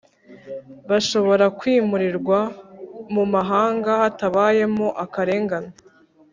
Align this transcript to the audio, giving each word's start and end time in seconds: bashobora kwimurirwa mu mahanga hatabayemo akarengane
bashobora 0.89 1.45
kwimurirwa 1.59 2.39
mu 3.13 3.23
mahanga 3.33 3.91
hatabayemo 4.01 4.87
akarengane 5.03 5.71